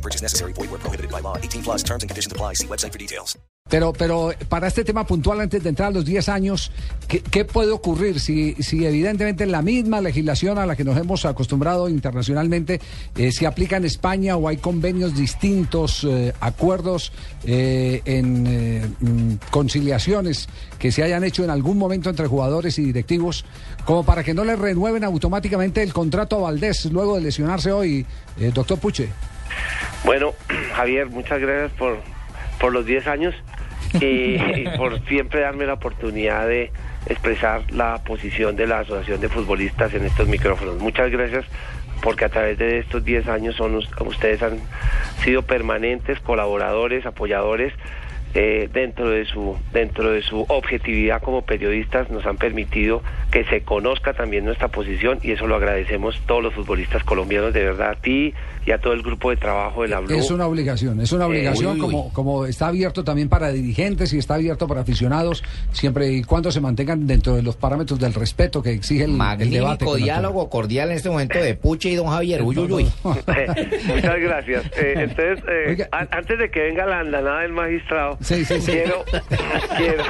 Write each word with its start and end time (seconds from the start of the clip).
No 0.00 0.02
purchase 0.02 0.22
necessary. 0.22 0.54
Void 0.54 0.70
where 0.70 0.80
prohibited 0.80 1.10
by 1.10 1.20
law. 1.20 1.36
18 1.36 1.62
plus 1.62 1.82
terms 1.82 2.02
and 2.02 2.08
conditions 2.08 2.32
apply. 2.32 2.54
See 2.54 2.66
website 2.66 2.92
for 2.92 2.98
details. 2.98 3.36
Pero, 3.70 3.92
pero 3.92 4.32
para 4.48 4.66
este 4.66 4.84
tema 4.84 5.06
puntual, 5.06 5.40
antes 5.40 5.62
de 5.62 5.68
entrar 5.68 5.88
a 5.88 5.90
los 5.92 6.04
10 6.04 6.28
años, 6.28 6.72
¿qué, 7.06 7.44
puede 7.44 7.70
ocurrir 7.70 8.18
si, 8.18 8.54
si 8.54 8.84
evidentemente 8.84 9.46
la 9.46 9.62
misma 9.62 10.00
legislación 10.00 10.58
a 10.58 10.66
la 10.66 10.74
que 10.74 10.82
nos 10.82 10.96
hemos 10.96 11.24
acostumbrado 11.24 11.88
internacionalmente 11.88 12.80
eh, 13.16 13.30
se 13.30 13.46
aplica 13.46 13.76
en 13.76 13.84
España 13.84 14.36
o 14.36 14.48
hay 14.48 14.56
convenios 14.56 15.14
distintos, 15.14 16.02
eh, 16.02 16.32
acuerdos 16.40 17.12
eh, 17.44 18.02
en 18.06 18.96
mm, 18.98 19.38
conciliaciones 19.50 20.48
que 20.80 20.90
se 20.90 21.04
hayan 21.04 21.22
hecho 21.22 21.44
en 21.44 21.50
algún 21.50 21.78
momento 21.78 22.10
entre 22.10 22.26
jugadores 22.26 22.76
y 22.80 22.82
directivos, 22.82 23.44
como 23.84 24.04
para 24.04 24.24
que 24.24 24.34
no 24.34 24.44
le 24.44 24.56
renueven 24.56 25.04
automáticamente 25.04 25.80
el 25.82 25.92
contrato 25.92 26.36
a 26.38 26.50
Valdés 26.50 26.86
luego 26.86 27.14
de 27.14 27.20
lesionarse 27.20 27.70
hoy, 27.70 28.04
doctor 28.52 28.78
Puche? 28.78 29.10
Bueno, 30.04 30.32
Javier, 30.74 31.06
muchas 31.08 31.40
gracias 31.40 31.70
por, 31.72 31.98
por 32.58 32.72
los 32.72 32.84
10 32.86 33.06
años 33.06 33.34
y, 34.00 34.04
y 34.60 34.68
por 34.76 35.00
siempre 35.06 35.40
darme 35.40 35.66
la 35.66 35.74
oportunidad 35.74 36.46
de 36.46 36.72
expresar 37.06 37.62
la 37.72 38.02
posición 38.04 38.56
de 38.56 38.66
la 38.66 38.80
Asociación 38.80 39.20
de 39.20 39.28
Futbolistas 39.28 39.92
en 39.94 40.04
estos 40.04 40.28
micrófonos. 40.28 40.76
Muchas 40.78 41.10
gracias 41.10 41.44
porque 42.02 42.24
a 42.24 42.28
través 42.30 42.58
de 42.58 42.78
estos 42.78 43.04
10 43.04 43.28
años 43.28 43.56
son 43.56 43.74
us- 43.74 43.90
ustedes 44.00 44.42
han 44.42 44.58
sido 45.22 45.42
permanentes 45.42 46.18
colaboradores, 46.20 47.04
apoyadores 47.04 47.72
eh, 48.34 48.68
dentro 48.72 49.10
de 49.10 49.24
su 49.24 49.56
dentro 49.72 50.10
de 50.12 50.22
su 50.22 50.44
objetividad 50.48 51.20
como 51.22 51.42
periodistas 51.42 52.10
nos 52.10 52.24
han 52.26 52.36
permitido 52.36 53.02
que 53.30 53.44
se 53.44 53.62
conozca 53.62 54.12
también 54.12 54.44
nuestra 54.44 54.68
posición 54.68 55.18
y 55.22 55.32
eso 55.32 55.46
lo 55.46 55.56
agradecemos 55.56 56.20
todos 56.26 56.42
los 56.42 56.54
futbolistas 56.54 57.02
colombianos 57.04 57.52
de 57.52 57.64
verdad 57.64 57.90
a 57.90 57.94
ti 57.94 58.34
y 58.66 58.72
a 58.72 58.78
todo 58.78 58.92
el 58.92 59.02
grupo 59.02 59.30
de 59.30 59.36
trabajo 59.36 59.82
de 59.82 59.88
la 59.88 60.00
Blue. 60.00 60.14
Es 60.14 60.30
una 60.30 60.46
obligación, 60.46 61.00
es 61.00 61.12
una 61.12 61.26
obligación 61.26 61.72
uy, 61.72 61.74
uy. 61.76 61.80
como, 61.80 62.12
como 62.12 62.46
está 62.46 62.68
abierto 62.68 63.04
también 63.04 63.28
para 63.28 63.50
dirigentes 63.50 64.12
y 64.12 64.18
está 64.18 64.34
abierto 64.34 64.68
para 64.68 64.82
aficionados, 64.82 65.42
siempre 65.72 66.12
y 66.12 66.22
cuando 66.22 66.52
se 66.52 66.60
mantengan 66.60 67.06
dentro 67.06 67.34
de 67.34 67.42
los 67.42 67.56
parámetros 67.56 67.98
del 67.98 68.12
respeto 68.12 68.62
que 68.62 68.72
exige 68.72 69.04
el, 69.04 69.18
el 69.38 69.50
debate. 69.50 69.86
Diálogo 69.96 70.48
cordial 70.48 70.90
en 70.90 70.96
este 70.96 71.08
momento 71.08 71.38
de 71.38 71.54
Puche 71.54 71.90
y 71.90 71.94
don 71.94 72.08
Javier. 72.08 72.42
Uy, 72.42 72.56
uy, 72.58 72.72
uy. 72.72 72.92
Muchas 73.04 74.20
gracias. 74.20 74.64
Eh, 74.76 74.94
entonces, 74.96 75.44
eh, 75.48 75.88
antes 75.90 76.38
de 76.38 76.50
que 76.50 76.60
venga 76.60 76.86
la 76.86 77.00
andanada 77.00 77.40
del 77.40 77.52
magistrado, 77.52 78.18
Sí, 78.20 78.44
sí, 78.44 78.60
sí. 78.60 78.72
quiero, 78.72 79.04
quiero, 79.76 80.04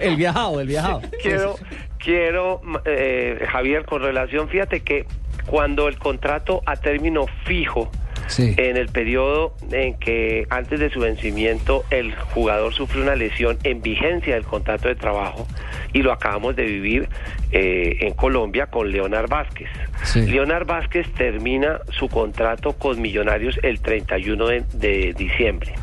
El 0.00 0.16
viajado, 0.16 0.60
el 0.60 0.66
viajado. 0.68 1.00
quiero, 1.22 1.54
quiero, 1.98 2.60
eh, 2.84 3.44
Javier, 3.50 3.84
con 3.84 4.02
relación, 4.02 4.48
fíjate 4.48 4.80
que 4.80 5.06
cuando 5.46 5.88
el 5.88 5.98
contrato 5.98 6.62
a 6.66 6.76
término 6.76 7.26
fijo, 7.44 7.90
Sí. 8.28 8.54
en 8.56 8.76
el 8.76 8.86
periodo 8.88 9.54
en 9.72 9.98
que 9.98 10.46
antes 10.48 10.78
de 10.80 10.88
su 10.90 11.00
vencimiento 11.00 11.84
el 11.90 12.14
jugador 12.14 12.72
sufre 12.72 13.02
una 13.02 13.14
lesión 13.16 13.58
en 13.64 13.82
vigencia 13.82 14.34
del 14.34 14.44
contrato 14.44 14.88
de 14.88 14.94
trabajo 14.94 15.46
y 15.92 16.02
lo 16.02 16.12
acabamos 16.12 16.54
de 16.56 16.62
vivir 16.64 17.08
eh, 17.50 17.98
en 18.00 18.14
Colombia 18.14 18.66
con 18.66 18.90
Leonard 18.90 19.28
Vázquez. 19.28 19.68
Sí. 20.04 20.22
Leonard 20.22 20.66
Vázquez 20.66 21.12
termina 21.14 21.80
su 21.90 22.08
contrato 22.08 22.72
con 22.74 23.02
Millonarios 23.02 23.58
el 23.64 23.80
31 23.80 24.46
de, 24.46 24.64
de 24.72 25.12
diciembre. 25.14 25.74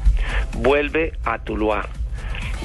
Vuelve 0.57 1.13
a 1.25 1.39
Tuluá. 1.39 1.87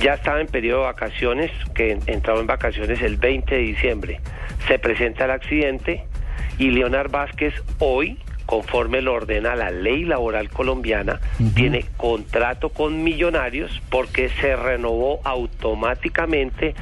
Ya 0.00 0.14
estaba 0.14 0.40
en 0.40 0.48
periodo 0.48 0.80
de 0.80 0.86
vacaciones, 0.86 1.50
que 1.74 1.92
en- 1.92 2.00
entraba 2.06 2.40
en 2.40 2.46
vacaciones 2.46 3.00
el 3.02 3.16
20 3.16 3.54
de 3.54 3.60
diciembre. 3.60 4.20
Se 4.66 4.78
presenta 4.78 5.24
el 5.26 5.30
accidente 5.30 6.04
y 6.58 6.70
Leonard 6.70 7.10
Vázquez 7.10 7.54
hoy, 7.78 8.18
conforme 8.46 9.00
lo 9.02 9.14
ordena 9.14 9.54
la 9.54 9.70
ley 9.70 10.04
laboral 10.04 10.48
colombiana, 10.50 11.20
tiene 11.54 11.84
contrato 11.96 12.70
con 12.70 13.02
Millonarios 13.04 13.80
porque 13.88 14.28
se 14.40 14.56
renovó 14.56 15.20
automáticamente 15.24 16.74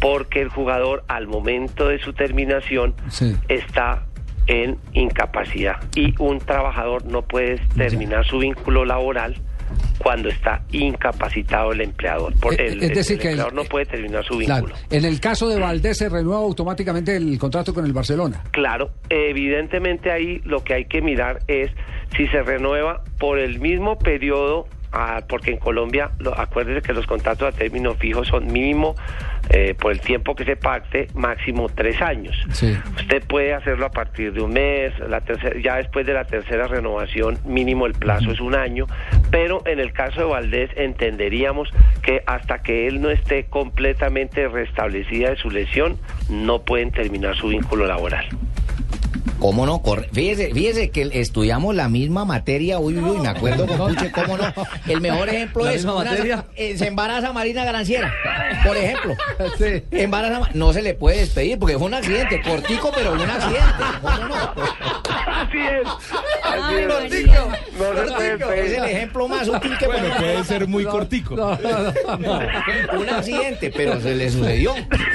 porque 0.00 0.40
el 0.40 0.48
jugador 0.48 1.04
al 1.08 1.26
momento 1.26 1.88
de 1.88 1.98
su 1.98 2.12
terminación 2.12 2.94
Sí. 3.08 3.36
está 3.48 4.02
en 4.46 4.78
incapacidad 4.92 5.76
y 5.94 6.14
un 6.18 6.38
trabajador 6.38 7.04
no 7.04 7.22
puede 7.22 7.58
terminar 7.76 8.24
su 8.26 8.38
vínculo 8.38 8.84
laboral 8.84 9.36
cuando 10.02 10.30
está 10.30 10.62
incapacitado 10.72 11.72
el 11.72 11.82
empleador. 11.82 12.32
Por- 12.40 12.54
Eh, 12.54 12.68
el, 12.68 12.82
es 12.82 12.94
decir, 12.94 13.16
el 13.16 13.20
que 13.22 13.28
el- 13.28 13.32
empleador 13.34 13.52
no 13.54 13.64
puede 13.64 13.84
terminar 13.86 14.24
su 14.24 14.38
Claro. 14.38 14.66
vínculo. 14.66 14.74
En 14.90 15.04
el 15.04 15.20
caso 15.20 15.46
de 15.48 15.60
Valdés 15.60 15.98
se 15.98 16.08
renueva 16.08 16.40
automáticamente 16.40 17.14
el 17.16 17.38
contrato 17.38 17.74
con 17.74 17.84
el 17.84 17.92
Barcelona. 17.92 18.42
Claro, 18.50 18.90
evidentemente 19.10 20.10
ahí 20.10 20.40
lo 20.44 20.64
que 20.64 20.74
hay 20.74 20.84
que 20.86 21.02
mirar 21.02 21.40
es 21.48 21.70
si 22.16 22.26
se 22.28 22.42
renueva 22.42 23.02
por 23.18 23.38
el 23.38 23.60
mismo 23.60 23.98
periodo, 23.98 24.66
ah, 24.92 25.22
porque 25.28 25.50
en 25.50 25.58
Colombia, 25.58 26.10
lo, 26.18 26.38
acuérdese 26.38 26.82
que 26.82 26.92
los 26.92 27.06
contratos 27.06 27.52
a 27.54 27.56
término 27.56 27.94
fijo 27.94 28.24
son 28.24 28.46
mínimo 28.52 28.94
eh, 29.48 29.74
por 29.74 29.92
el 29.92 30.00
tiempo 30.00 30.34
que 30.34 30.44
se 30.44 30.56
pacte, 30.56 31.08
máximo 31.14 31.68
tres 31.68 32.00
años. 32.00 32.36
Sí. 32.52 32.76
Usted 32.96 33.24
puede 33.26 33.54
hacerlo 33.54 33.86
a 33.86 33.90
partir 33.90 34.32
de 34.32 34.40
un 34.40 34.52
mes, 34.52 34.92
la 35.00 35.20
tercera, 35.20 35.58
ya 35.60 35.76
después 35.76 36.06
de 36.06 36.14
la 36.14 36.24
tercera 36.24 36.66
renovación, 36.66 37.38
mínimo 37.44 37.86
el 37.86 37.94
plazo 37.94 38.30
es 38.30 38.40
un 38.40 38.54
año, 38.54 38.86
pero 39.30 39.62
en 39.66 39.80
el 39.80 39.92
caso 39.92 40.20
de 40.20 40.26
Valdés 40.26 40.70
entenderíamos 40.76 41.70
que 42.02 42.22
hasta 42.26 42.62
que 42.62 42.86
él 42.86 43.00
no 43.00 43.10
esté 43.10 43.46
completamente 43.46 44.48
restablecida 44.48 45.30
de 45.30 45.36
su 45.36 45.50
lesión, 45.50 45.98
no 46.28 46.62
pueden 46.62 46.90
terminar 46.92 47.36
su 47.36 47.48
vínculo 47.48 47.86
laboral. 47.86 48.26
¿Cómo 49.40 49.64
no? 49.66 49.80
Corre- 49.82 50.08
Fíjese, 50.12 50.52
fíjese 50.52 50.90
que 50.90 51.08
estudiamos 51.14 51.74
la 51.74 51.88
misma 51.88 52.24
materia. 52.24 52.78
Uy, 52.78 52.98
uy, 52.98 53.10
uy, 53.10 53.18
me 53.20 53.28
acuerdo 53.28 53.66
con 53.66 53.78
Puche, 53.94 54.12
¿cómo 54.12 54.36
no? 54.36 54.44
El 54.86 55.00
mejor 55.00 55.28
ejemplo 55.30 55.64
¿La 55.64 55.70
es. 55.72 55.76
misma 55.78 55.96
una- 55.96 56.10
materia? 56.10 56.44
eh, 56.56 56.76
se 56.76 56.86
embaraza 56.86 57.32
Marina 57.32 57.64
Granciera, 57.64 58.12
por 58.66 58.76
ejemplo. 58.76 59.16
Sí. 59.58 59.82
Embaraza, 59.90 60.48
no 60.54 60.72
se 60.72 60.82
le 60.82 60.94
puede 60.94 61.18
despedir 61.20 61.58
porque 61.58 61.76
fue 61.78 61.86
un 61.86 61.94
accidente, 61.94 62.40
cortico, 62.42 62.92
pero 62.94 63.12
un 63.14 63.20
accidente. 63.22 63.84
¿Cómo 64.02 64.28
no? 64.28 64.34
Así 64.34 65.58
es. 65.58 65.88
Así 65.88 66.60
Ay, 66.62 66.82
es. 66.82 66.88
No 66.88 66.94
Cortico, 66.94 68.50
es 68.52 68.72
el 68.72 68.84
ejemplo 68.84 69.28
más 69.28 69.48
útil 69.48 69.76
que 69.78 69.86
Bueno, 69.86 70.14
puede 70.18 70.44
ser 70.44 70.66
muy 70.68 70.84
cortico. 70.84 71.34
No, 71.36 71.56
no, 71.58 72.18
no. 72.18 73.00
Un 73.00 73.08
accidente, 73.10 73.72
pero 73.74 74.00
se 74.00 74.14
le 74.14 74.30
sucedió. 74.30 74.74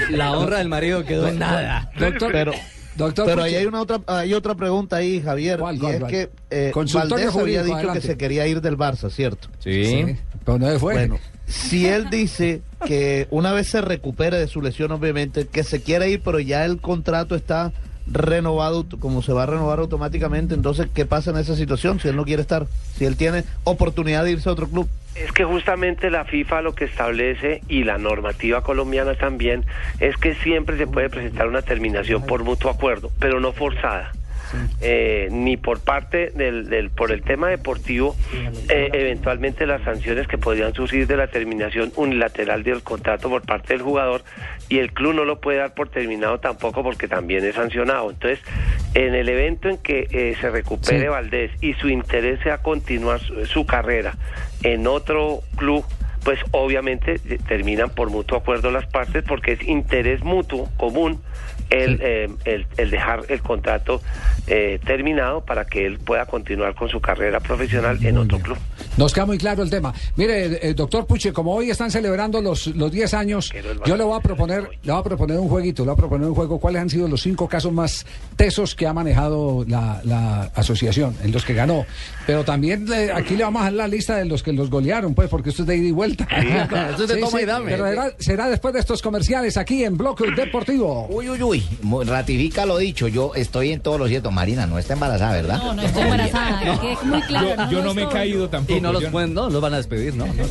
La 0.09 0.31
honra 0.31 0.57
del 0.57 0.69
marido 0.69 1.05
quedó 1.05 1.27
en 1.27 1.39
nada. 1.39 1.91
Doctor, 1.97 2.31
Pero, 2.31 2.53
doctor 2.95 3.25
pero 3.25 3.43
ahí 3.43 3.55
hay 3.55 3.65
una 3.65 3.81
otra, 3.81 4.01
hay 4.07 4.33
otra 4.33 4.55
pregunta 4.55 4.97
ahí, 4.97 5.21
Javier. 5.21 5.59
¿Cuál, 5.59 5.75
y 5.75 5.79
cuál, 5.79 5.93
es 5.93 5.99
cuál? 5.99 6.11
que 6.11 6.29
eh, 6.49 6.71
Valdés 6.73 7.35
había 7.35 7.63
dicho 7.63 7.75
adelante. 7.75 8.01
que 8.01 8.07
se 8.07 8.17
quería 8.17 8.47
ir 8.47 8.61
del 8.61 8.77
Barça, 8.77 9.09
¿cierto? 9.09 9.49
Sí, 9.59 10.15
pero 10.43 10.59
no 10.59 10.79
fue. 10.79 10.93
Bueno, 10.93 11.19
si 11.47 11.87
él 11.87 12.09
dice 12.09 12.61
que 12.85 13.27
una 13.29 13.51
vez 13.53 13.67
se 13.67 13.81
recupere 13.81 14.37
de 14.37 14.47
su 14.47 14.61
lesión, 14.61 14.91
obviamente, 14.91 15.47
que 15.47 15.63
se 15.63 15.81
quiere 15.81 16.09
ir, 16.09 16.21
pero 16.23 16.39
ya 16.39 16.65
el 16.65 16.79
contrato 16.81 17.35
está 17.35 17.71
renovado, 18.07 18.85
como 18.99 19.21
se 19.21 19.33
va 19.33 19.43
a 19.43 19.47
renovar 19.47 19.79
automáticamente, 19.79 20.53
entonces, 20.53 20.87
¿qué 20.93 21.05
pasa 21.05 21.31
en 21.31 21.37
esa 21.37 21.55
situación 21.55 21.99
si 21.99 22.07
él 22.07 22.15
no 22.15 22.25
quiere 22.25 22.41
estar? 22.41 22.67
Si 22.97 23.05
él 23.05 23.15
tiene 23.15 23.43
oportunidad 23.63 24.23
de 24.23 24.31
irse 24.31 24.49
a 24.49 24.53
otro 24.53 24.67
club. 24.67 24.87
Es 25.15 25.31
que 25.31 25.45
justamente 25.45 26.09
la 26.09 26.25
FIFA 26.25 26.61
lo 26.61 26.75
que 26.75 26.85
establece 26.85 27.61
y 27.69 27.85
la 27.85 27.97
normativa 27.97 28.61
colombiana 28.61 29.15
también 29.15 29.63
es 29.99 30.17
que 30.17 30.35
siempre 30.35 30.77
se 30.77 30.87
puede 30.87 31.09
presentar 31.09 31.47
una 31.47 31.61
terminación 31.61 32.25
por 32.25 32.43
mutuo 32.43 32.69
acuerdo, 32.69 33.09
pero 33.17 33.39
no 33.39 33.53
forzada. 33.53 34.11
Eh, 34.81 35.29
ni 35.31 35.57
por 35.57 35.79
parte 35.79 36.31
del, 36.35 36.69
del- 36.69 36.89
por 36.89 37.11
el 37.11 37.21
tema 37.23 37.49
deportivo 37.49 38.15
eh, 38.69 38.89
eventualmente 38.93 39.65
las 39.65 39.81
sanciones 39.83 40.27
que 40.27 40.37
podrían 40.37 40.73
surgir 40.73 41.07
de 41.07 41.17
la 41.17 41.27
terminación 41.27 41.91
unilateral 41.95 42.63
del 42.63 42.83
contrato 42.83 43.29
por 43.29 43.41
parte 43.43 43.73
del 43.73 43.81
jugador 43.81 44.23
y 44.69 44.79
el 44.79 44.91
club 44.91 45.13
no 45.13 45.23
lo 45.25 45.39
puede 45.39 45.59
dar 45.59 45.73
por 45.73 45.89
terminado 45.89 46.39
tampoco 46.39 46.83
porque 46.83 47.07
también 47.07 47.43
es 47.45 47.55
sancionado 47.55 48.09
entonces 48.11 48.39
en 48.93 49.15
el 49.15 49.29
evento 49.29 49.69
en 49.69 49.77
que 49.77 50.07
eh, 50.11 50.35
se 50.39 50.49
recupere 50.49 51.01
Sí. 51.01 51.07
Valdés 51.07 51.51
y 51.61 51.73
su 51.75 51.89
interés 51.89 52.39
sea 52.41 52.57
continuar 52.59 53.19
su, 53.21 53.45
su 53.45 53.65
carrera 53.65 54.15
en 54.63 54.87
otro 54.87 55.39
club 55.55 55.85
pues 56.23 56.39
obviamente 56.51 57.19
eh, 57.29 57.37
terminan 57.47 57.89
por 57.91 58.09
mutuo 58.09 58.37
acuerdo 58.37 58.71
las 58.71 58.85
partes 58.87 59.23
porque 59.23 59.53
es 59.53 59.63
interés 59.67 60.23
mutuo 60.23 60.69
común 60.77 61.21
el, 61.69 61.97
Sí. 61.97 62.03
eh, 62.03 62.29
el, 62.45 62.67
el 62.77 62.91
dejar 62.91 63.23
el 63.29 63.41
contrato 63.41 64.01
eh, 64.47 64.79
terminado 64.85 65.41
para 65.41 65.65
que 65.65 65.85
él 65.85 65.99
pueda 65.99 66.25
continuar 66.25 66.75
con 66.75 66.89
su 66.89 66.99
carrera 67.01 67.39
profesional 67.39 68.03
en 68.05 68.17
otro 68.17 68.39
club. 68.39 68.57
Nos 68.97 69.13
queda 69.13 69.25
muy 69.25 69.37
claro 69.37 69.63
el 69.63 69.69
tema. 69.69 69.93
Mire, 70.15 70.67
eh, 70.69 70.73
doctor 70.73 71.05
Puche, 71.05 71.33
como 71.33 71.53
hoy 71.53 71.69
están 71.69 71.91
celebrando 71.91 72.41
los, 72.41 72.67
los 72.67 72.91
10 72.91 73.13
años, 73.13 73.51
yo 73.85 73.97
le 73.97 74.03
voy 74.03 74.17
a 74.17 74.21
proponer, 74.21 74.69
le 74.83 74.91
voy 74.91 74.99
a 75.01 75.03
proponer 75.03 75.37
un 75.39 75.49
jueguito, 75.49 75.83
le 75.83 75.87
voy 75.91 75.93
a 75.93 75.97
proponer 75.97 76.27
un 76.27 76.35
juego. 76.35 76.59
¿Cuáles 76.59 76.81
han 76.81 76.89
sido 76.89 77.07
los 77.07 77.21
cinco 77.21 77.47
casos 77.49 77.73
más 77.73 78.05
tesos 78.35 78.73
que 78.75 78.87
ha 78.87 78.93
manejado 78.93 79.65
la, 79.67 80.01
la 80.03 80.43
asociación, 80.55 81.15
en 81.23 81.31
los 81.31 81.43
que 81.43 81.53
ganó? 81.53 81.85
Pero 82.25 82.43
también 82.45 82.85
eh, 82.93 83.11
aquí 83.13 83.35
le 83.35 83.43
vamos 83.43 83.61
a 83.61 83.65
dar 83.65 83.73
la 83.73 83.87
lista 83.87 84.15
de 84.17 84.25
los 84.25 84.43
que 84.43 84.53
los 84.53 84.69
golearon, 84.69 85.13
pues, 85.13 85.29
porque 85.29 85.49
esto 85.49 85.63
es 85.63 85.67
de 85.67 85.75
ida 85.77 85.87
y 85.87 85.91
vuelta. 85.91 86.27
Eso 86.93 87.03
es 87.03 87.09
de 87.09 87.17
toma 87.21 87.41
y 87.41 87.45
dame. 87.45 87.71
Pero 87.71 87.87
será, 87.89 88.11
será 88.19 88.49
después 88.49 88.73
de 88.73 88.79
estos 88.79 89.01
comerciales 89.01 89.57
aquí 89.57 89.83
en 89.83 89.97
Bloque 89.97 90.25
Deportivo. 90.35 91.07
Uy, 91.09 91.29
uy, 91.29 91.41
uy. 91.43 91.54
Ratifica 92.05 92.65
lo 92.65 92.77
dicho. 92.77 93.07
Yo 93.07 93.33
estoy 93.35 93.71
en 93.71 93.79
todo 93.81 93.97
lo 93.97 94.07
cierto. 94.07 94.31
Marina 94.31 94.65
no 94.67 94.77
está 94.79 94.93
embarazada, 94.93 95.33
¿verdad? 95.33 95.57
No, 95.57 95.73
no 95.73 95.81
estoy 95.81 96.01
embarazada. 96.03 96.59
que 96.79 96.79
quede 96.79 96.97
muy 97.05 97.21
claro. 97.23 97.47
Yo, 97.65 97.71
yo 97.71 97.83
no 97.83 97.93
me 97.93 98.03
he 98.03 98.09
caído 98.09 98.49
tampoco. 98.49 98.77
Y 98.77 98.81
no 98.81 98.91
los 98.93 99.03
pueden, 99.05 99.33
no, 99.33 99.49
los 99.49 99.61
van 99.61 99.73
a 99.73 99.77
despedir, 99.77 100.15
no, 100.15 100.25
no, 100.27 100.33
no. 100.33 100.43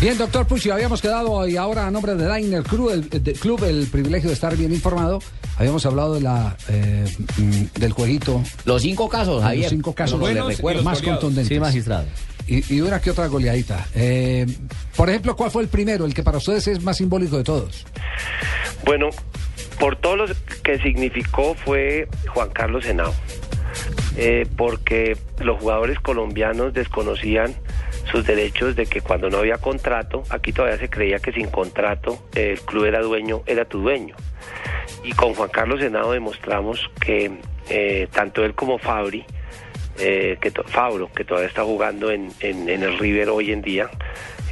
Bien, 0.00 0.18
doctor 0.18 0.46
Pucci, 0.46 0.68
habíamos 0.70 1.00
quedado 1.00 1.46
y 1.48 1.56
ahora 1.56 1.86
a 1.86 1.90
nombre 1.90 2.14
de 2.14 2.34
Diner 2.34 2.62
Club 2.62 2.90
el, 2.90 3.08
de- 3.08 3.32
Club, 3.32 3.64
el 3.64 3.86
privilegio 3.86 4.28
de 4.28 4.34
estar 4.34 4.54
bien 4.56 4.72
informado. 4.72 5.20
Habíamos 5.58 5.86
hablado 5.86 6.14
de 6.14 6.20
la 6.20 6.56
eh, 6.68 7.04
del 7.78 7.92
jueguito, 7.92 8.42
Los 8.64 8.82
cinco 8.82 9.08
casos, 9.08 9.42
Javier. 9.42 9.64
los 9.64 9.70
cinco 9.70 9.94
casos 9.94 10.18
Los 10.18 10.28
buenos 10.28 10.48
recuerdo, 10.48 10.78
los 10.78 10.84
más 10.84 10.98
goleados. 10.98 11.20
contundentes. 11.20 11.54
Sí, 11.54 11.60
magistrado. 11.60 12.04
Y, 12.46 12.74
y 12.74 12.80
una 12.82 13.00
que 13.00 13.10
otra 13.10 13.26
goleadita. 13.26 13.86
Eh, 13.94 14.46
por 14.96 15.08
ejemplo, 15.08 15.34
¿cuál 15.34 15.50
fue 15.50 15.62
el 15.62 15.68
primero, 15.68 16.04
el 16.04 16.14
que 16.14 16.22
para 16.22 16.38
ustedes 16.38 16.68
es 16.68 16.82
más 16.82 16.96
simbólico 16.98 17.38
de 17.38 17.44
todos? 17.44 17.86
Bueno, 18.84 19.08
por 19.80 19.96
todo 19.96 20.16
lo 20.16 20.26
que 20.62 20.78
significó 20.78 21.54
fue 21.54 22.06
Juan 22.34 22.50
Carlos 22.50 22.84
Henao, 22.86 23.12
Eh, 24.18 24.46
porque 24.56 25.16
los 25.40 25.58
jugadores 25.60 25.98
colombianos 26.00 26.72
desconocían 26.72 27.54
sus 28.10 28.24
derechos 28.24 28.76
de 28.76 28.86
que 28.86 29.00
cuando 29.00 29.28
no 29.28 29.38
había 29.38 29.58
contrato, 29.58 30.22
aquí 30.30 30.52
todavía 30.52 30.78
se 30.78 30.88
creía 30.88 31.18
que 31.18 31.32
sin 31.32 31.48
contrato 31.48 32.22
eh, 32.34 32.52
el 32.52 32.60
club 32.60 32.84
era 32.84 33.00
dueño, 33.02 33.42
era 33.46 33.64
tu 33.64 33.80
dueño. 33.82 34.14
Y 35.06 35.12
con 35.12 35.34
Juan 35.34 35.48
Carlos 35.50 35.80
Henao 35.80 36.10
demostramos 36.10 36.90
que 37.00 37.30
eh, 37.70 38.08
tanto 38.12 38.44
él 38.44 38.54
como 38.56 38.76
Fabri, 38.76 39.24
eh, 40.00 40.36
que 40.40 40.50
Fabro, 40.50 41.12
que 41.12 41.24
todavía 41.24 41.46
está 41.48 41.62
jugando 41.62 42.10
en, 42.10 42.32
en, 42.40 42.68
en 42.68 42.82
el 42.82 42.98
River 42.98 43.28
hoy 43.28 43.52
en 43.52 43.62
día, 43.62 43.88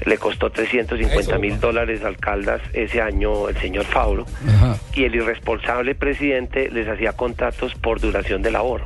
le 0.07 0.17
costó 0.17 0.51
350 0.51 1.39
mil 1.39 1.59
dólares 1.59 2.05
al 2.05 2.19
Caldas 2.19 2.63
ese 2.73 3.01
año 3.01 3.49
el 3.49 3.57
señor 3.57 3.85
Fabro, 3.85 4.27
Ajá. 4.47 4.77
y 4.95 5.03
el 5.03 5.17
irresponsable 5.17 5.97
presidente 5.97 6.71
les 6.71 6.87
hacía 6.87 7.15
contratos 7.15 7.75
por 7.75 7.99
duración 7.99 8.41
de 8.43 8.53
labor. 8.53 8.83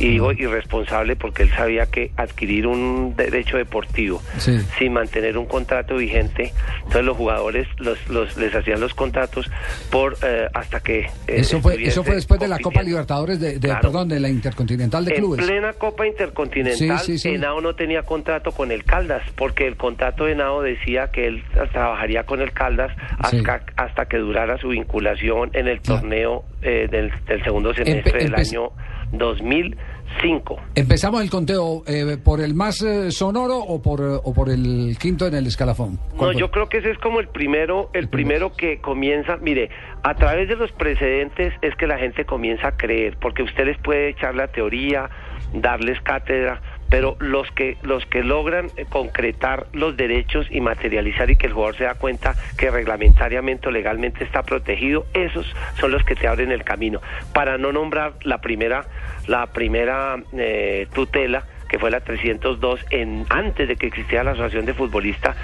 Y 0.00 0.08
digo 0.10 0.32
irresponsable 0.32 1.16
porque 1.16 1.42
él 1.44 1.50
sabía 1.50 1.86
que 1.86 2.10
adquirir 2.16 2.66
un 2.66 3.14
derecho 3.16 3.56
deportivo 3.56 4.20
Sí. 4.38 4.58
sin 4.78 4.92
mantener 4.92 5.38
un 5.38 5.46
contrato 5.46 5.96
vigente, 5.96 6.52
entonces 6.78 7.04
los 7.04 7.16
jugadores 7.16 7.66
los, 7.78 7.98
los 8.08 8.36
les 8.36 8.54
hacían 8.54 8.80
los 8.80 8.94
contratos 8.94 9.50
por 9.90 10.16
eh, 10.22 10.48
hasta 10.54 10.80
que 10.80 11.00
eh, 11.00 11.08
Eso 11.26 11.60
fue, 11.60 11.82
eso 11.82 12.02
fue 12.04 12.14
después 12.14 12.40
de 12.40 12.48
la 12.48 12.58
Copa. 12.58 12.82
Libertadores, 12.82 13.38
de, 13.40 13.58
de- 13.58 13.68
Claro. 13.68 13.80
perdón, 13.80 14.08
de 14.08 14.20
la 14.20 14.28
Intercontinental 14.28 15.04
de 15.04 15.12
En 15.14 15.20
Clubes. 15.20 15.46
plena 15.46 15.72
Copa 15.74 16.06
Intercontinental, 16.06 16.98
Sí, 17.00 17.18
sí. 17.18 17.28
Henao 17.30 17.60
no 17.60 17.74
tenía 17.74 18.02
contrato 18.02 18.52
con 18.52 18.70
el 18.72 18.84
Caldas, 18.84 19.22
porque 19.36 19.66
el 19.66 19.76
contrato 19.76 20.24
de 20.24 20.32
Henao 20.32 20.62
decía 20.62 21.10
que 21.12 21.26
él 21.26 21.42
trabajaría 21.72 22.24
con 22.24 22.40
el 22.40 22.52
Caldas 22.52 22.90
hasta, 23.18 23.62
hasta 23.76 24.06
que 24.06 24.18
durara 24.18 24.58
su 24.58 24.68
vinculación 24.68 25.50
en 25.54 25.68
el 25.68 25.80
torneo 25.80 26.44
eh, 26.62 26.88
del, 26.90 27.12
del 27.26 27.42
segundo 27.44 27.72
semestre 27.74 28.24
del 28.24 28.34
año 28.34 28.70
2005. 29.12 30.56
Empezamos 30.74 31.22
el 31.22 31.30
conteo 31.30 31.82
eh, 31.86 32.16
por 32.22 32.40
el 32.40 32.54
más 32.54 32.82
eh, 32.82 33.10
sonoro 33.10 33.58
o 33.58 33.80
por, 33.80 34.00
eh, 34.00 34.20
o 34.22 34.34
por 34.34 34.50
el 34.50 34.96
quinto 34.98 35.26
en 35.26 35.34
el 35.34 35.46
escalafón. 35.46 35.98
No, 36.18 36.32
yo 36.32 36.50
creo 36.50 36.68
que 36.68 36.78
ese 36.78 36.90
es 36.90 36.98
como 36.98 37.20
el 37.20 37.28
primero, 37.28 37.90
el 37.92 38.08
primero 38.08 38.52
que 38.54 38.80
comienza, 38.80 39.36
mire, 39.36 39.70
a 40.02 40.14
través 40.14 40.48
de 40.48 40.56
los 40.56 40.72
precedentes 40.72 41.54
es 41.62 41.74
que 41.76 41.86
la 41.86 41.98
gente 41.98 42.24
comienza 42.24 42.68
a 42.68 42.76
creer, 42.76 43.16
porque 43.20 43.42
usted 43.42 43.66
les 43.66 43.78
puede 43.78 44.10
echar 44.10 44.34
la 44.34 44.48
teoría, 44.48 45.10
darles 45.54 46.00
cátedra, 46.02 46.60
pero 46.92 47.16
los 47.20 47.50
que 47.52 47.78
los 47.82 48.04
que 48.04 48.22
logran 48.22 48.66
eh, 48.76 48.84
concretar 48.86 49.66
los 49.72 49.96
derechos 49.96 50.46
y 50.50 50.60
materializar 50.60 51.30
y 51.30 51.36
que 51.36 51.46
el 51.46 51.54
jugador 51.54 51.74
se 51.76 51.84
da 51.84 51.94
cuenta 51.94 52.34
que 52.58 52.70
reglamentariamente 52.70 53.68
o 53.68 53.70
legalmente 53.72 54.22
está 54.24 54.42
protegido, 54.42 55.06
esos 55.14 55.46
son 55.80 55.90
los 55.90 56.04
que 56.04 56.14
te 56.14 56.28
abren 56.28 56.52
el 56.52 56.64
camino. 56.64 57.00
Para 57.32 57.56
no 57.56 57.72
nombrar 57.72 58.12
la 58.24 58.42
primera 58.42 58.84
la 59.26 59.46
primera 59.46 60.22
eh, 60.36 60.86
tutela 60.92 61.44
que 61.70 61.78
fue 61.78 61.90
la 61.90 62.00
302 62.00 62.84
en 62.90 63.24
antes 63.30 63.66
de 63.68 63.76
que 63.76 63.86
existiera 63.86 64.22
la 64.24 64.32
asociación 64.32 64.66
de 64.66 64.74
futbolistas 64.74 65.34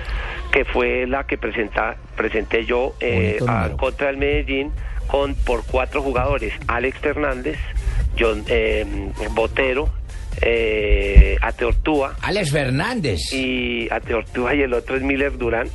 que 0.53 0.67
fue 0.67 1.07
la 1.07 1.25
que 1.25 1.39
presenta, 1.39 1.97
presenté 2.15 2.67
yo 2.67 2.93
eh, 3.01 3.39
a- 3.49 3.71
contra 3.79 4.11
el 4.11 4.19
Medellín 4.19 4.71
con 5.07 5.35
por 5.35 5.65
cuatro 5.65 6.03
jugadores 6.03 6.53
Alex 6.67 6.99
Fernández 6.99 7.57
John 8.19 8.45
eh, 8.49 8.85
Botero 9.31 9.89
eh, 10.43 11.37
Ateortúa 11.41 12.17
Alex 12.23 12.51
Fernández. 12.51 13.33
y 13.33 13.89
Ateortúa 13.91 14.55
y 14.55 14.63
el 14.63 14.73
otro 14.75 14.97
es 14.97 15.03
Miller 15.03 15.37
Durán 15.37 15.69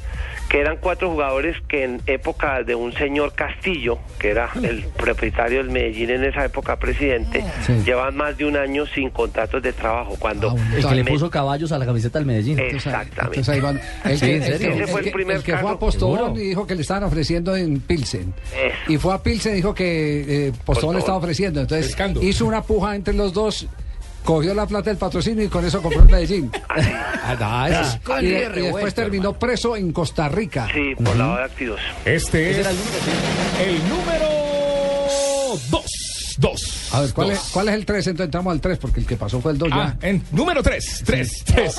que 0.50 0.60
eran 0.60 0.78
cuatro 0.80 1.10
jugadores 1.10 1.56
que 1.68 1.84
en 1.84 2.00
época 2.06 2.62
de 2.62 2.76
un 2.76 2.94
señor 2.94 3.34
Castillo, 3.34 3.98
que 4.20 4.30
era 4.30 4.52
el 4.62 4.84
propietario 4.98 5.58
del 5.60 5.72
Medellín 5.72 6.12
en 6.12 6.24
esa 6.26 6.46
época 6.46 6.76
presidente, 6.78 7.44
Sí. 7.66 7.74
llevaban 7.84 8.16
más 8.16 8.38
de 8.38 8.46
un 8.46 8.56
año 8.58 8.86
sin 8.86 9.10
contratos 9.10 9.64
de 9.64 9.74
trabajo. 9.74 10.16
Cuando 10.20 10.50
Ah, 10.50 10.54
bueno. 10.54 10.76
El 10.78 10.86
que 10.88 10.96
le 10.96 11.06
puso 11.06 11.28
caballos 11.32 11.72
a 11.72 11.80
la 11.80 11.88
camiseta 11.88 12.20
del 12.20 12.28
Medellín. 12.28 12.60
Exactamente. 12.60 13.40
entonces 13.40 13.50
ahí 13.50 13.62
van. 13.62 13.82
El 14.06 14.20
Sí, 14.20 14.26
que, 14.28 14.86
fue 14.88 15.00
el 15.00 15.06
que- 15.08 15.12
primer 15.12 15.38
el 15.38 15.44
que 15.44 15.58
fue 15.58 15.72
a. 15.72 15.76
Postobón 15.80 16.36
y 16.36 16.40
dijo 16.50 16.68
que 16.68 16.76
le 16.76 16.82
estaban 16.82 17.04
ofreciendo 17.04 17.56
en 17.56 17.80
Pilsen. 17.80 18.32
Eso. 18.54 18.92
Y 18.92 18.98
fue 18.98 19.16
a 19.16 19.24
Pilsen 19.24 19.54
y 19.54 19.56
dijo 19.56 19.74
que 19.74 20.48
eh, 20.50 20.52
Postobón. 20.66 20.96
le 20.98 21.00
estaba 21.00 21.18
ofreciendo. 21.18 21.62
Entonces 21.62 21.88
Pescando. 21.88 22.22
hizo 22.22 22.46
una 22.46 22.62
puja 22.62 22.96
entre 22.96 23.16
los 23.16 23.34
dos. 23.34 23.66
Cogió 24.24 24.54
la 24.54 24.66
plata 24.66 24.90
del 24.90 24.98
patrocinio 24.98 25.44
y 25.44 25.48
con 25.48 25.66
eso 25.66 25.82
compró 25.82 26.02
el 26.04 26.10
Medellín. 26.10 26.52
Ah, 27.26 27.68
eso 27.72 27.82
es- 27.82 28.00
Con 28.04 28.24
y, 28.24 28.28
y 28.28 28.32
después 28.32 28.94
terminó 28.94 29.32
preso 29.40 29.78
en 29.78 29.94
Costa 29.94 30.28
Rica. 30.28 30.68
Sí, 30.74 30.94
por 30.96 31.16
lavado 31.16 31.38
de 31.40 31.44
activos. 31.46 31.80
Este 32.04 32.60
es 32.60 32.68
el 32.68 33.90
número 33.90 34.28
2. 35.70 35.86
2. 36.38 36.90
A 36.94 37.00
ver, 37.02 37.14
¿cuál 37.14 37.32
es, 37.32 37.40
¿cuál 37.54 37.70
es 37.70 37.76
el 37.76 37.86
3? 37.86 38.08
Entonces 38.08 38.26
entramos 38.26 38.52
al 38.52 38.60
3 38.60 38.78
porque 38.78 39.00
el 39.00 39.06
que 39.06 39.16
pasó 39.16 39.40
fue 39.40 39.52
el 39.54 39.58
2 39.58 39.70
Ah, 39.72 39.96
ya. 40.02 40.10
en 40.10 40.22
número 40.32 40.62
3. 40.62 41.04
3. 41.06 41.44
3. 41.46 41.76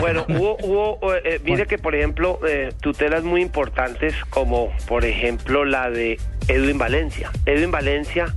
Bueno, 0.00 0.24
hubo, 0.28 0.56
hubo 0.62 1.14
eh, 1.14 1.40
mire 1.44 1.66
que 1.66 1.78
por 1.78 1.94
ejemplo, 1.94 2.40
eh, 2.48 2.72
tutelas 2.80 3.22
muy 3.22 3.40
importantes 3.42 4.14
como 4.30 4.70
por 4.88 5.04
ejemplo 5.04 5.64
la 5.64 5.90
de 5.90 6.18
Edwin 6.48 6.78
Valencia. 6.78 7.30
Edwin 7.46 7.70
Valencia, 7.70 8.34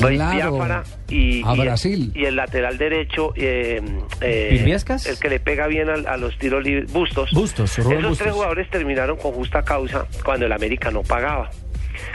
Luis 0.00 0.16
Claro. 0.18 0.52
Biafara 0.52 0.82
y, 1.08 1.42
A 1.46 1.54
y 1.54 1.60
Brasil. 1.60 2.12
y 2.14 2.24
el 2.24 2.36
lateral 2.36 2.78
derecho, 2.78 3.32
eh, 3.36 3.80
eh, 4.20 4.76
el 5.06 5.18
que 5.18 5.28
le 5.28 5.40
pega 5.40 5.66
bien 5.66 5.88
al- 5.88 6.06
a, 6.06 6.16
los 6.16 6.36
tiros 6.38 6.62
libres, 6.62 6.92
Bustos. 6.92 7.30
Bustos, 7.32 7.78
Rubén 7.78 7.98
Esos 7.98 8.08
Bustos. 8.10 8.24
tres 8.24 8.34
jugadores 8.34 8.70
terminaron 8.70 9.16
con 9.16 9.32
justa 9.32 9.62
causa 9.62 10.06
cuando 10.24 10.46
el 10.46 10.52
América 10.52 10.90
no 10.90 11.02
pagaba 11.02 11.50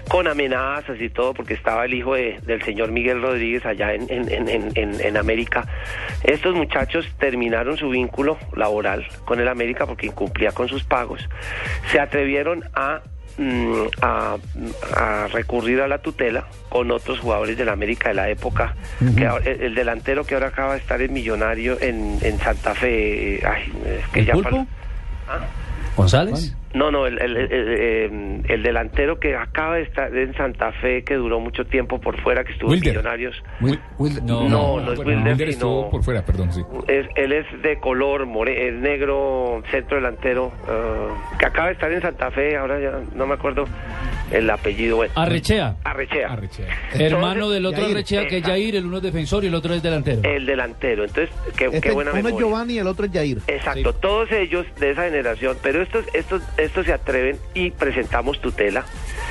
con 0.07 0.27
amenazas 0.29 0.99
y 1.01 1.09
todo, 1.09 1.33
porque 1.33 1.53
estaba 1.55 1.83
el 1.83 1.93
hijo 1.93 2.15
de- 2.15 2.39
del 2.45 2.61
señor 2.63 2.91
Miguel 2.91 3.21
Rodríguez 3.21 3.65
allá 3.65 3.93
en, 3.93 4.09
en- 4.09 4.29
en- 4.29 5.01
en 5.01 5.17
América. 5.17 5.67
Estos 6.23 6.55
muchachos 6.55 7.05
terminaron 7.19 7.75
su 7.77 7.89
vínculo 7.89 8.37
laboral 8.55 9.05
con 9.25 9.41
el 9.41 9.47
América 9.49 9.85
porque 9.85 10.05
incumplía 10.07 10.51
con 10.53 10.69
sus 10.69 10.83
pagos. 10.85 11.27
Se 11.91 11.99
atrevieron 11.99 12.63
a, 12.73 13.01
mm, 13.37 13.73
a, 14.01 14.37
a 14.95 15.27
recurrir 15.27 15.81
a 15.81 15.87
la 15.87 15.97
tutela 15.99 16.45
con 16.69 16.91
otros 16.91 17.19
jugadores 17.19 17.57
del 17.57 17.69
América 17.69 18.09
de 18.09 18.15
la 18.15 18.29
época. 18.29 18.75
que 19.17 19.25
ahora- 19.25 19.45
el, 19.49 19.61
el 19.61 19.75
delantero 19.75 20.25
que 20.25 20.33
ahora 20.35 20.47
acaba 20.47 20.73
de 20.73 20.79
estar 20.79 21.01
en 21.01 21.13
Millonario 21.13 21.77
en, 21.81 22.17
en 22.21 22.39
Santa 22.39 22.73
Fe. 22.75 23.35
eh, 23.35 23.43
ay, 23.45 23.71
es 23.99 24.07
que 24.09 24.19
¿El 24.21 24.25
ya 24.27 24.33
Pulpo? 24.33 24.67
¿Ah? 25.27 25.39
¿González? 25.95 26.55
No, 26.74 26.89
no, 26.92 27.06
el, 27.06 27.22
el- 27.22 27.38
el- 27.38 27.51
el- 27.51 28.42
el 28.50 28.63
delantero 28.63 29.20
que 29.20 29.36
acaba 29.36 29.75
de 29.75 29.84
estar 29.84 30.15
en 30.15 30.34
Santa 30.36 30.72
Fe, 30.74 31.03
que 31.03 31.15
duró 31.15 31.39
mucho 31.39 31.65
tiempo 31.65 32.00
por 32.01 32.20
fuera, 32.22 32.44
que 32.44 32.53
estuvo 32.53 32.72
Wilder. 32.72 32.88
en 32.89 32.96
Millonarios. 32.98 33.44
Will- 33.62 33.80
Will- 34.00 34.22
No, 34.25 34.50
no, 34.50 34.80
es 34.92 34.98
Bueno, 34.98 35.12
Wilder, 35.20 35.32
Wilder 35.34 35.50
estuvo 35.50 35.89
por 35.92 36.03
fuera, 36.03 36.25
perdón, 36.25 36.51
sí. 36.51 36.62
Es, 36.88 37.06
él 37.15 37.32
es 37.32 37.46
de 37.62 37.80
color, 37.80 38.25
more, 38.25 38.68
es 38.70 38.74
negro, 38.74 39.62
centro 39.72 39.98
delantero, 39.98 40.51
ah, 40.68 41.36
que 41.38 41.46
acaba 41.46 41.68
de 41.68 41.74
estar 41.74 41.92
en 41.92 42.01
Santa 42.01 42.32
Fe, 42.32 42.58
ahora 42.58 42.80
ya 42.80 43.00
no 43.15 43.27
me 43.27 43.36
acuerdo 43.36 43.65
el 44.32 44.50
apellido. 44.50 44.96
Bueno. 44.98 45.13
Arrechea. 45.15 45.75
Arrechea. 45.84 46.27
Arrechea. 46.34 46.65
Hermano 46.96 47.34
Entonces, 47.34 47.53
del 47.53 47.65
otro 47.68 47.82
Yair. 47.84 47.92
Arrechea, 47.96 48.27
que 48.27 48.38
es. 48.38 48.44
Yair, 48.44 48.75
el 48.77 48.86
uno 48.88 48.98
es 48.98 49.03
defensor 49.03 49.44
y 49.44 49.48
el 49.48 49.53
otro 49.56 49.74
es 49.75 49.84
delantero. 49.84 50.22
El 50.24 50.46
delantero, 50.48 51.03
entonces, 51.03 51.30
qué, 51.56 51.70
qué 51.70 51.75
Este, 51.77 51.92
buena 51.92 52.10
uno 52.12 52.18
es 52.20 52.24
memoria. 52.25 52.48
Giovanni 52.48 52.74
y 52.74 52.80
el 52.80 52.88
otro 52.88 53.06
es 53.06 53.12
Jair. 53.12 53.38
Exacto, 53.48 53.94
todos 53.94 54.32
ellos 54.32 54.65
de 54.80 54.89
esa 54.92 55.03
generación, 55.03 55.56
pero 55.62 55.82
estos, 55.84 56.03
estos, 56.15 56.42
estos 56.63 56.86
se 56.86 56.93
atreven 56.93 57.38
y 57.53 57.72
presentamos 57.72 58.39
tutela 58.41 58.86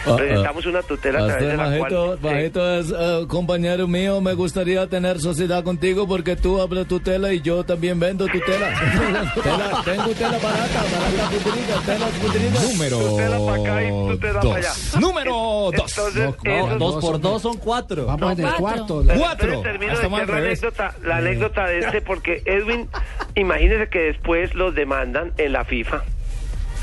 Ah, 0.04 0.16
presentamos 0.16 0.66
una 0.66 0.82
tutela 0.82 1.20
a 1.22 1.26
través 1.28 1.46
de 1.46 1.56
la 1.56 1.78
cual... 1.78 2.18
Majito 2.20 2.74
es 2.80 2.90
eh, 2.90 3.24
compañero 3.28 3.86
mío, 3.86 4.20
me 4.20 4.34
gustaría 4.34 4.84
tener 4.88 5.20
sociedad 5.20 5.62
contigo 5.62 6.08
porque 6.08 6.34
tú 6.34 6.60
hablas 6.60 6.88
tutela 6.88 7.32
y 7.32 7.40
yo 7.40 7.62
también 7.62 8.00
vendo 8.00 8.26
tutela. 8.26 8.68
Tela- 9.44 9.82
tengo 9.84 10.08
tela 10.08 10.38
barata, 10.38 10.82
barata 10.92 11.30
putrita, 11.30 11.80
tela 11.86 12.06
putrita. 12.20 12.62
Número 12.62 12.98
Tutela 12.98 13.38
pa' 13.46 13.54
acá 13.54 13.84
y 13.84 13.88
tutela 13.90 14.40
pa' 14.40 14.56
allá. 14.56 14.68
dos. 14.70 15.00
Número 15.00 15.32
dos. 15.32 15.74
Entonces, 15.98 16.24
No, 16.44 16.50
esos- 16.66 16.78
Dos 16.80 17.04
por 17.04 17.20
dos 17.20 17.42
son 17.42 17.56
cuatro. 17.58 18.06
Vamos 18.06 18.32
en 18.38 18.44
el 18.44 18.52
cuatro. 18.54 18.86
cuarto. 19.04 19.04
Cuatro. 19.16 19.60
Termino 19.62 19.96
de 19.96 20.08
la 20.08 20.36
anécdota, 20.36 20.94
la 21.04 21.16
anécdota 21.18 21.66
de 21.66 21.78
este 21.78 22.00
porque 22.02 22.42
Edwin, 22.44 22.88
imagínese 23.36 23.88
que 23.88 24.00
después 24.00 24.52
los 24.56 24.74
demandan 24.74 25.32
en 25.38 25.52
la 25.52 25.64
FIFA. 25.64 26.02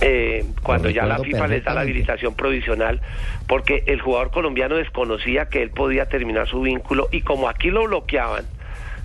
Eh, 0.01 0.46
cuando 0.63 0.89
ya 0.89 1.06
la 1.06 1.20
FIFA 1.20 1.48
les 1.48 1.63
da 1.63 1.74
la 1.74 1.82
habilitación 1.82 2.34
provisional, 2.34 3.01
porque 3.48 3.84
el 3.88 4.01
jugador 4.01 4.32
colombiano 4.32 4.75
desconocía 4.75 5.50
que 5.50 5.62
él 5.62 5.72
podía 5.72 6.08
terminar 6.08 6.48
su 6.48 6.62
vínculo 6.62 7.10
y 7.12 7.22
como 7.22 7.50
aquí 7.50 7.70
lo 7.70 7.84
bloqueaban, 7.84 8.46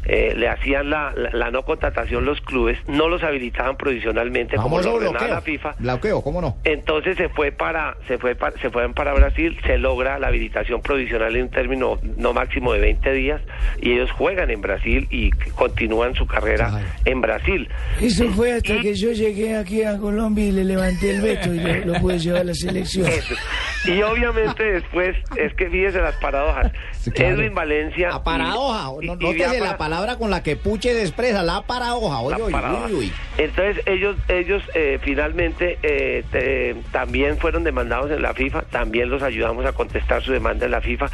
eh, 0.07 0.35
le 0.37 0.49
hacían 0.49 0.91
la, 0.91 1.13
la- 1.17 1.31
la 1.33 1.51
no 1.51 1.63
contratación 1.65 2.25
los 2.25 2.41
clubes, 2.41 2.79
no 2.89 3.09
los 3.09 3.23
habilitaban 3.23 3.77
provisionalmente 3.77 4.57
como 4.57 4.81
lo 4.81 4.95
ordenaba 4.95 5.19
bloqueo. 5.19 5.35
la 5.35 5.41
FIFA. 5.41 5.75
Bloqueo, 5.79 6.23
¿cómo 6.23 6.41
no? 6.41 6.57
Entonces 6.65 7.17
se 7.17 7.29
fue 7.29 7.53
para 7.53 7.97
se 8.09 8.19
fue 8.19 8.35
para, 8.35 8.57
se 8.59 8.71
fueron 8.71 8.95
para 8.95 9.13
Brasil, 9.15 9.59
se 9.65 9.79
logra 9.79 10.19
la 10.19 10.29
habilitación 10.29 10.83
provisional 10.83 11.35
en 11.37 11.43
un 11.45 11.51
término 11.51 11.99
no 12.17 12.33
máximo 12.33 12.73
de 12.73 12.81
20 12.81 13.13
días 13.13 13.41
y 13.81 13.93
ellos 13.93 14.11
juegan 14.13 14.51
en 14.51 14.61
Brasil 14.61 15.07
y 15.11 15.31
continúan 15.55 16.15
su 16.15 16.27
carrera 16.27 16.83
en 17.05 17.21
Brasil. 17.21 17.69
Eso 18.01 18.29
fue 18.31 18.53
hasta 18.53 18.81
que 18.81 18.95
yo 18.95 19.13
llegué 19.13 19.57
aquí 19.57 19.83
a 19.83 19.99
Colombia 19.99 20.45
y 20.47 20.53
le 20.53 20.65
levanté 20.65 21.11
el 21.11 21.21
veto 21.23 21.53
y 21.53 21.61
lo, 21.61 21.93
lo 21.95 22.01
pude 22.01 22.19
llevar 22.19 22.43
a 22.43 22.45
la 22.45 22.55
selección. 22.55 23.07
Eso. 23.07 23.35
Y 23.87 24.01
obviamente 24.03 24.63
después 24.65 25.17
es 25.37 25.55
que 25.55 25.69
fíjese 25.69 26.01
las 26.01 26.17
paradojas. 26.17 26.73
Sí, 27.01 27.11
claro. 27.11 27.35
Edwin 27.37 27.55
Valencia 27.55 28.09
La 28.09 28.25
paradoja, 28.25 28.91
y- 29.03 29.07
no, 29.07 29.17
y- 29.21 29.39
la 29.39 29.49
para- 29.59 29.77
palabra 29.95 30.17
con 30.19 30.31
la 30.31 30.43
que 30.43 30.57
Puche 30.57 31.01
expresa, 31.03 31.43
la 31.45 31.63
paradoja. 31.63 32.19
Oye, 32.21 32.37
la 32.39 32.49
paradoja. 32.51 32.87
uy, 32.87 32.95
uy. 32.95 33.13
Entonces 33.39 33.81
ellos 33.87 34.17
ellos 34.29 34.63
eh, 34.75 34.99
finalmente 35.03 35.79
eh, 35.83 36.25
te- 36.33 36.75
también 36.91 37.39
fueron 37.39 37.63
demandados 37.63 38.11
en 38.11 38.21
la 38.23 38.35
FIFA, 38.35 38.63
también 38.63 39.09
los 39.09 39.23
ayudamos 39.23 39.65
a 39.67 39.73
contestar 39.73 40.23
su 40.23 40.33
demanda 40.33 40.65
en 40.67 40.73
la 40.73 40.81
FIFA 40.81 41.07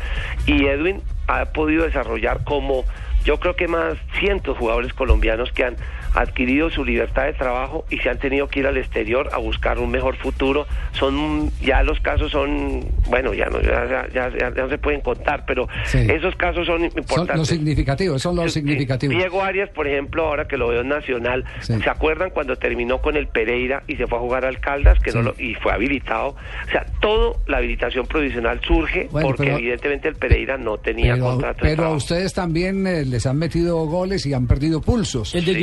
y 0.47 0.65
Edwin 0.67 1.03
ha 1.27 1.45
podido 1.47 1.85
desarrollar 1.85 2.43
como 2.45 2.85
yo 3.25 3.39
creo 3.39 3.55
que 3.55 3.69
más 3.69 3.97
cientos 4.19 4.57
jugadores 4.57 4.95
colombianos 4.95 5.53
que 5.53 5.65
han 5.65 5.77
adquirido 6.15 6.71
su 6.71 6.85
libertad 6.85 7.25
de 7.27 7.33
trabajo 7.35 7.85
y 7.91 7.99
se 7.99 8.11
han 8.11 8.19
tenido 8.19 8.49
que 8.49 8.61
ir 8.61 8.67
al 8.67 8.77
exterior 8.77 9.29
a 9.33 9.39
buscar 9.39 9.79
un 9.79 9.91
mejor 9.91 10.17
futuro. 10.17 10.67
Son 10.93 11.51
ya 11.61 11.83
los 11.83 12.01
casos 12.01 12.31
son 12.33 12.85
bueno 13.09 13.33
ya 13.35 13.47
no 13.47 13.61
ya, 13.61 13.87
ya, 14.13 14.29
ya- 14.31 14.31
ya 14.39 14.51
no 14.51 14.69
se 14.69 14.79
pueden 14.79 15.01
contar, 15.01 15.45
pero 15.47 15.69
Sí. 15.87 15.99
esos 15.99 16.35
casos 16.37 16.67
son 16.67 16.81
Son 16.81 16.99
importantes. 16.99 17.37
los 17.37 17.49
significativos, 17.49 18.23
son 18.23 18.37
los 18.37 18.53
significativos. 18.53 19.17
Diego 19.17 19.43
Arias, 19.43 19.69
por 19.71 19.87
ejemplo, 19.87 20.27
ahora 20.27 20.47
que 20.47 20.57
lo 20.57 20.69
veo 20.69 20.81
en 20.83 20.89
Nacional, 20.89 21.45
Sí. 21.61 21.75
¿se 21.83 21.91
acuerdan 21.91 22.31
cuando 22.31 22.57
terminó 22.57 22.99
con 23.01 23.17
el 23.17 23.27
Pereira 23.29 23.83
y 23.87 23.97
se 23.97 24.07
fue 24.07 24.19
a 24.19 24.21
jugar 24.21 24.45
al 24.45 24.59
Caldas 24.61 24.99
que 25.01 25.13
no 25.13 25.23
lo- 25.23 25.35
y 25.39 25.55
fue 25.55 25.73
habilitado? 25.73 26.29
O 26.69 26.71
sea, 26.71 26.85
todo 27.01 27.37
la 27.47 27.59
habilitación 27.59 28.07
provisional 28.07 28.61
surge 28.67 29.09
Bueno, 29.11 29.29
porque 29.29 29.45
pero- 29.45 29.59
evidentemente 29.59 30.09
el 30.09 30.17
Pereira 30.17 30.57
no 30.57 30.79
tenía 30.79 31.15
Pero, 31.15 31.25
contrato 31.27 31.59
pero 31.63 31.85
a 31.85 31.91
ustedes 31.95 32.33
también 32.35 32.87
eh, 32.87 33.05
les 33.05 33.27
han 33.27 33.39
metido 33.39 33.77
goles 33.87 34.27
y 34.27 34.35
han 34.35 34.47
perdido 34.47 34.81
pulsos. 34.81 35.35
¿El 35.35 35.45
de 35.45 35.55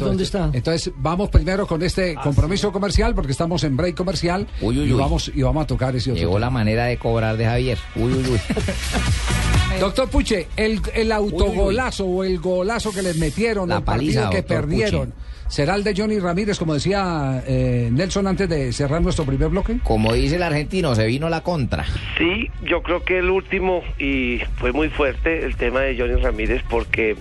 Dónde 0.00 0.24
está? 0.24 0.50
Entonces, 0.52 0.92
vamos 0.96 1.30
primero 1.30 1.66
con 1.66 1.82
este 1.82 2.14
compromiso 2.16 2.72
comercial, 2.72 3.14
porque 3.14 3.32
estamos 3.32 3.64
en 3.64 3.76
break 3.76 3.96
comercial. 3.96 4.46
Uy, 4.60 4.78
uy, 4.78 4.88
y, 4.88 4.92
uy. 4.92 4.98
vamos, 4.98 5.30
y 5.34 5.42
vamos 5.42 5.64
a 5.64 5.66
tocar 5.66 5.94
ese 5.96 6.10
otro. 6.10 6.20
Llegó 6.20 6.38
la 6.38 6.50
manera 6.50 6.86
de 6.86 6.96
cobrar 6.96 7.36
de 7.36 7.44
Javier. 7.44 7.78
Uy, 7.96 8.12
uy, 8.12 8.24
uy. 8.30 8.40
Doctor 9.80 10.08
Puche, 10.08 10.48
el, 10.56 10.80
el 10.94 11.10
autogolazo 11.12 12.04
o 12.04 12.24
el 12.24 12.38
golazo 12.38 12.92
que 12.92 13.02
les 13.02 13.16
metieron, 13.16 13.68
La 13.68 13.78
el 13.78 13.82
partido 13.82 14.22
paliza, 14.22 14.30
que 14.30 14.42
perdieron, 14.42 15.10
Puche. 15.10 15.22
¿será 15.48 15.74
el 15.74 15.82
de 15.82 15.94
Johnny 15.96 16.18
Ramírez, 16.18 16.58
como 16.58 16.74
decía 16.74 17.42
eh, 17.46 17.88
Nelson 17.90 18.26
antes 18.26 18.48
de 18.48 18.72
cerrar 18.72 19.02
nuestro 19.02 19.24
primer 19.24 19.48
bloque? 19.48 19.78
Como 19.82 20.12
dice 20.12 20.36
el 20.36 20.42
argentino, 20.42 20.94
se 20.94 21.06
vino 21.06 21.28
la 21.28 21.42
contra. 21.42 21.84
Sí, 22.16 22.48
yo 22.62 22.82
creo 22.82 23.02
que 23.02 23.18
el 23.18 23.30
último 23.30 23.82
y 23.98 24.40
fue 24.56 24.72
muy 24.72 24.88
fuerte 24.88 25.44
el 25.44 25.56
tema 25.56 25.80
de 25.80 25.98
Johnny 25.98 26.20
Ramírez 26.20 26.62
porque 26.68 27.16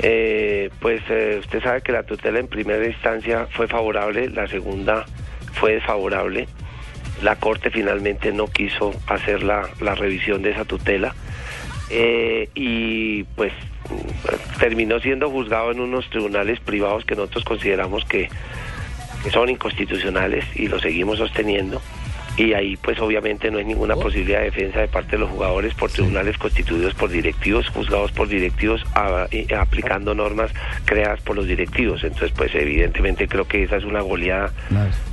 eh, 0.00 0.70
pues 0.80 1.02
eh, 1.08 1.38
usted 1.40 1.62
sabe 1.62 1.82
que 1.82 1.92
la 1.92 2.04
tutela 2.04 2.38
en 2.38 2.48
primera 2.48 2.86
instancia 2.86 3.46
fue 3.50 3.66
favorable, 3.66 4.28
la 4.30 4.46
segunda 4.46 5.06
fue 5.54 5.74
desfavorable. 5.74 6.48
La 7.22 7.36
Corte 7.36 7.70
finalmente 7.70 8.32
no 8.32 8.46
quiso 8.46 8.94
hacer 9.08 9.42
la, 9.42 9.68
la 9.80 9.96
revisión 9.96 10.42
de 10.42 10.52
esa 10.52 10.64
tutela 10.64 11.14
eh, 11.90 12.48
y 12.54 13.24
pues 13.24 13.52
terminó 14.60 15.00
siendo 15.00 15.30
juzgado 15.30 15.72
en 15.72 15.80
unos 15.80 16.08
tribunales 16.10 16.60
privados 16.60 17.04
que 17.04 17.16
nosotros 17.16 17.44
consideramos 17.44 18.04
que, 18.04 18.28
que 19.24 19.30
son 19.30 19.48
inconstitucionales 19.48 20.44
y 20.54 20.68
lo 20.68 20.78
seguimos 20.78 21.18
sosteniendo. 21.18 21.80
Y 22.38 22.54
ahí 22.54 22.76
pues 22.76 22.98
obviamente 23.00 23.50
no 23.50 23.58
hay 23.58 23.64
ninguna 23.64 23.96
posibilidad 23.96 24.38
de 24.38 24.44
defensa 24.46 24.80
de 24.80 24.88
parte 24.88 25.12
de 25.12 25.18
los 25.18 25.30
jugadores 25.30 25.74
por 25.74 25.90
tribunales 25.90 26.38
constituidos 26.38 26.94
por 26.94 27.10
directivos, 27.10 27.68
juzgados 27.68 28.12
por 28.12 28.28
directivos, 28.28 28.80
a- 28.94 29.26
y- 29.30 29.52
aplicando 29.52 30.14
normas 30.14 30.50
creadas 30.84 31.20
por 31.22 31.34
los 31.36 31.46
directivos. 31.48 32.04
Entonces 32.04 32.30
pues 32.36 32.54
evidentemente 32.54 33.26
creo 33.26 33.46
que 33.46 33.64
esa 33.64 33.76
es 33.76 33.84
una 33.84 34.00
goleada 34.02 34.52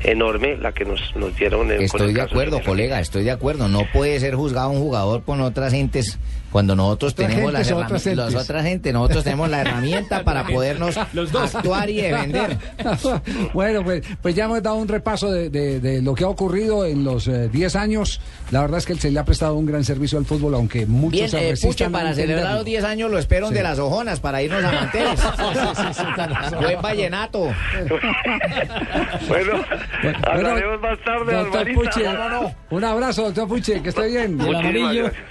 enorme 0.04 0.56
la 0.58 0.72
que 0.72 0.86
nos, 0.86 1.02
nos 1.16 1.36
dieron 1.36 1.72
en, 1.72 1.78
con 1.88 2.02
Estoy 2.02 2.14
de 2.14 2.22
acuerdo, 2.22 2.62
colega, 2.62 3.00
estoy 3.00 3.24
de 3.24 3.32
acuerdo. 3.32 3.68
No 3.68 3.82
puede 3.92 4.20
ser 4.20 4.36
juzgado 4.36 4.70
un 4.70 4.80
jugador 4.80 5.22
por 5.24 5.40
otras 5.42 5.74
gentes 5.74 6.20
cuando 6.56 6.74
nosotros 6.74 7.14
tenemos 7.16 7.52
las 7.52 7.70
herramientas. 7.70 8.16
Las 8.16 8.34
otras 8.34 8.64
gente, 8.64 8.94
nosotros 8.94 9.26
tenemos 9.26 9.50
la 9.50 9.60
herramienta 9.64 10.24
para 10.24 10.46
podernos 10.46 10.96
actuar 11.54 11.90
y 11.90 11.98
defender. 11.98 12.58
bueno, 13.54 13.84
pues, 13.84 14.04
pues 14.22 14.36
ya 14.36 14.46
hemos 14.46 14.64
dado 14.64 14.78
un 14.78 14.88
repaso 14.88 15.30
de, 15.34 15.50
de- 15.50 15.82
de 15.82 16.02
lo 16.02 16.16
que 16.16 16.24
ha 16.24 16.30
ocurrido 16.30 16.86
en 16.86 17.04
los 17.04 17.28
eh, 17.28 17.50
10 17.50 17.76
años. 17.76 18.22
La 18.52 18.62
verdad 18.62 18.78
es 18.78 18.86
que 18.86 18.96
se 18.96 19.12
le 19.12 19.20
ha 19.20 19.26
prestado 19.26 19.56
un 19.56 19.66
gran 19.66 19.84
servicio 19.84 20.18
al 20.18 20.24
fútbol, 20.24 20.56
aunque 20.56 20.86
muchos 20.86 21.12
Bien, 21.12 21.30
se 21.30 21.50
eh, 21.50 21.56
Puche, 21.62 21.84
a 21.84 21.90
para 21.90 22.14
celebrar 22.14 22.54
los 22.56 22.64
10 22.64 22.86
años 22.86 23.12
lo 23.12 23.18
espero 23.20 23.50
Sí. 23.50 23.54
de 23.56 23.62
las 23.62 23.78
ojonas 23.78 24.22
para 24.22 24.42
irnos 24.42 24.64
a 24.64 24.72
Manteles. 24.72 25.20
Buen 26.62 26.82
vallenato. 26.82 27.54
Bueno, 29.28 29.62
Bueno, 30.02 30.18
hablaremos 30.24 30.80
más 30.80 30.98
tarde. 31.04 31.74
Puche, 31.74 32.06
un 32.70 32.84
abrazo, 32.86 33.24
doctor 33.24 33.46
Puche, 33.50 33.82
que 33.84 33.90
esté 33.90 34.08
bien. 34.08 34.40
El 34.40 34.56
amarillo. 34.56 35.04
gracias. 35.04 35.26